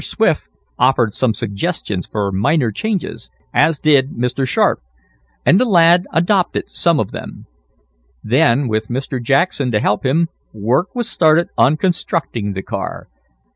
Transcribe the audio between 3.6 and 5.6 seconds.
did Mr. Sharp, and